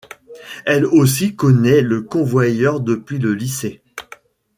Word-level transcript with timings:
Elle 0.65 0.87
aussi 0.87 1.35
connaît 1.35 1.81
le 1.81 2.01
convoyeur 2.01 2.79
depuis 2.79 3.19
le 3.19 3.35
lycée. 3.35 3.83